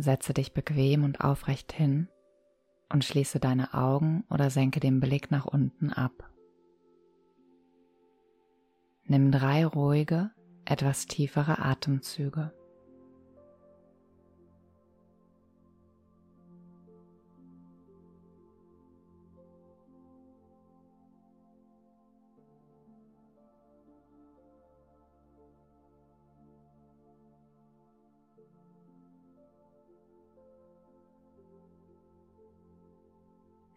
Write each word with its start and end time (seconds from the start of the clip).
Setze 0.00 0.32
dich 0.32 0.54
bequem 0.54 1.04
und 1.04 1.20
aufrecht 1.20 1.72
hin 1.72 2.08
und 2.90 3.04
schließe 3.04 3.38
deine 3.38 3.74
Augen 3.74 4.24
oder 4.30 4.48
senke 4.48 4.80
den 4.80 4.98
Blick 4.98 5.30
nach 5.30 5.44
unten 5.44 5.92
ab. 5.92 6.30
Nimm 9.04 9.30
drei 9.30 9.66
ruhige, 9.66 10.30
etwas 10.64 11.04
tiefere 11.04 11.58
Atemzüge. 11.58 12.54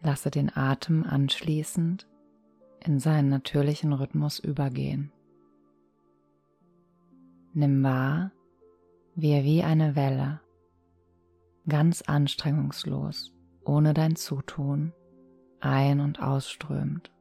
Lasse 0.04 0.30
den 0.30 0.54
Atem 0.54 1.02
anschließend 1.02 2.06
in 2.84 2.98
seinen 2.98 3.30
natürlichen 3.30 3.94
Rhythmus 3.94 4.38
übergehen. 4.38 5.10
Nimm 7.54 7.82
wahr, 7.82 8.30
wie 9.14 9.30
er 9.30 9.44
wie 9.44 9.62
eine 9.62 9.96
Welle, 9.96 10.42
ganz 11.66 12.02
anstrengungslos, 12.02 13.32
ohne 13.64 13.94
dein 13.94 14.14
Zutun, 14.14 14.92
ein- 15.60 16.00
und 16.00 16.20
ausströmt. 16.20 17.13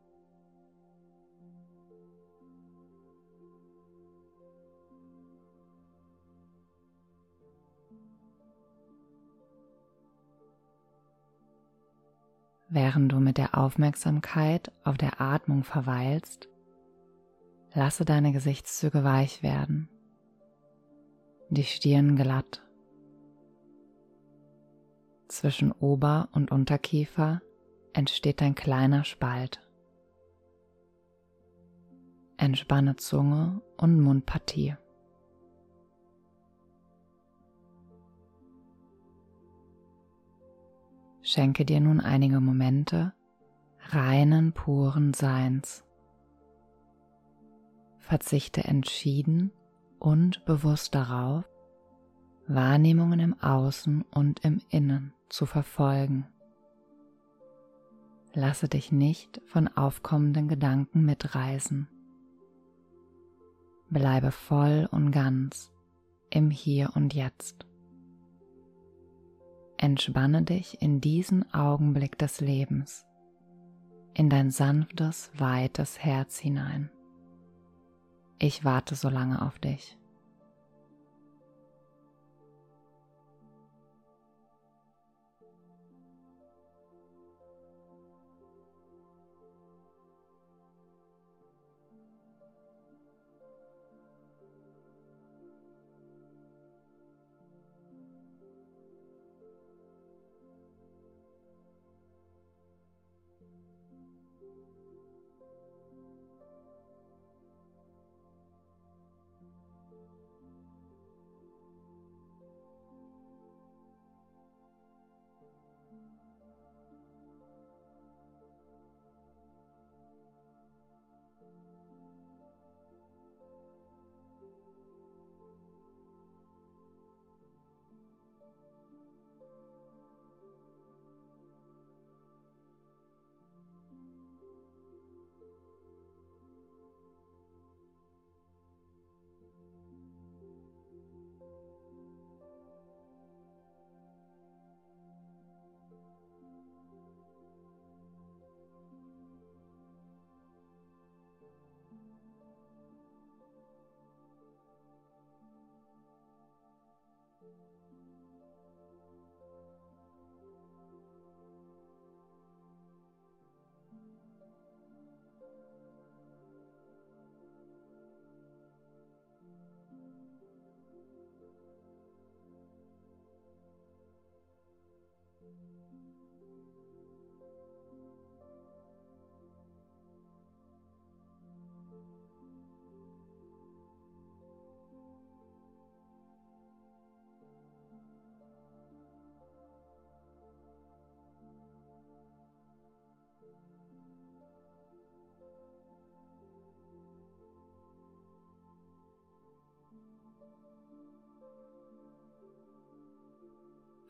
Während 12.75 13.11
du 13.11 13.19
mit 13.19 13.37
der 13.37 13.55
Aufmerksamkeit 13.55 14.71
auf 14.83 14.97
der 14.97 15.21
Atmung 15.21 15.63
verweilst, 15.63 16.49
lasse 17.75 18.03
deine 18.03 18.31
Gesichtszüge 18.31 19.03
weich 19.03 19.43
werden, 19.43 19.89
die 21.49 21.65
Stirn 21.65 22.15
glatt. 22.15 22.63
Zwischen 25.27 25.71
Ober- 25.71 26.29
und 26.31 26.49
Unterkiefer 26.49 27.43
entsteht 27.93 28.41
ein 28.41 28.55
kleiner 28.55 29.03
Spalt. 29.03 29.61
Entspanne 32.37 32.95
Zunge 32.95 33.61
und 33.77 33.99
Mundpartie. 33.99 34.77
Schenke 41.33 41.65
dir 41.65 41.79
nun 41.79 41.99
einige 41.99 42.39
Momente 42.39 43.11
reinen, 43.89 44.53
puren 44.53 45.15
Seins. 45.15 45.83
Verzichte 47.97 48.65
entschieden 48.65 49.51
und 49.97 50.45
bewusst 50.45 50.93
darauf, 50.93 51.43
Wahrnehmungen 52.45 53.19
im 53.19 53.41
Außen 53.41 54.03
und 54.13 54.45
im 54.45 54.61
Innen 54.69 55.15
zu 55.27 55.47
verfolgen. 55.47 56.27
Lasse 58.35 58.69
dich 58.69 58.91
nicht 58.91 59.41
von 59.47 59.67
aufkommenden 59.67 60.47
Gedanken 60.47 61.03
mitreißen. 61.03 61.87
Bleibe 63.89 64.29
voll 64.29 64.87
und 64.91 65.09
ganz 65.09 65.71
im 66.29 66.51
Hier 66.51 66.91
und 66.93 67.15
Jetzt. 67.15 67.65
Entspanne 69.83 70.43
dich 70.43 70.81
in 70.81 71.01
diesen 71.01 71.53
Augenblick 71.53 72.17
des 72.17 72.39
Lebens, 72.39 73.05
in 74.13 74.29
dein 74.29 74.49
sanftes, 74.49 75.29
weites 75.35 75.99
Herz 75.99 76.39
hinein. 76.39 76.89
Ich 78.39 78.63
warte 78.63 78.95
so 78.95 79.09
lange 79.09 79.41
auf 79.41 79.59
dich. 79.59 79.97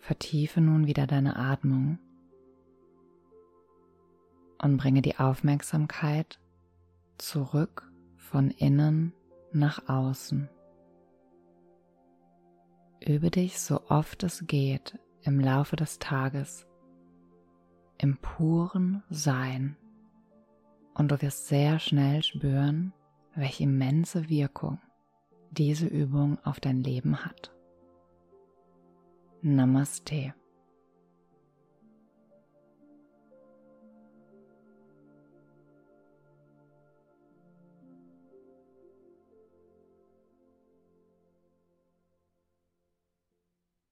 Vertiefe 0.03 0.59
nun 0.59 0.85
wieder 0.85 1.07
deine 1.07 1.38
Atmung 1.38 1.97
und 4.61 4.75
bringe 4.75 5.01
die 5.01 5.17
Aufmerksamkeit 5.17 6.41
zurück 7.17 7.89
von 8.17 8.51
innen 8.51 9.13
nach 9.53 9.88
außen. 9.88 10.50
Übe 13.00 13.31
dich 13.31 13.61
so 13.61 13.79
oft 13.88 14.23
es 14.23 14.45
geht 14.45 15.00
im 15.21 15.39
Laufe 15.39 15.77
des 15.77 16.00
Tages 16.00 16.67
im 17.97 18.17
puren 18.17 19.03
Sein 19.09 19.77
und 20.95 21.11
du 21.11 21.21
wirst 21.21 21.47
sehr 21.47 21.79
schnell 21.79 22.23
spüren, 22.23 22.91
welche 23.35 23.63
immense 23.63 24.27
Wirkung 24.27 24.79
diese 25.51 25.88
Übung 25.88 26.39
auf 26.44 26.59
dein 26.59 26.83
Leben 26.83 27.23
hat. 27.23 27.53
Namaste. 29.44 30.34